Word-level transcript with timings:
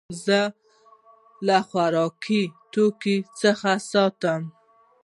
زه 0.25 0.39
له 1.47 1.57
خوراکي 1.67 2.43
توکو 2.73 3.15
څخه 3.41 3.71
ساتم. 3.91 4.41